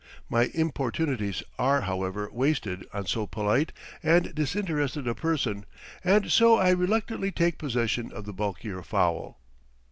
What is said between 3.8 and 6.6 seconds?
and disinterested a person, and so